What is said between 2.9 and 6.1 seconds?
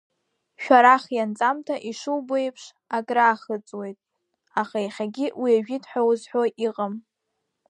акраахыҵуеит, аха иахьагьы уи ажәит ҳәа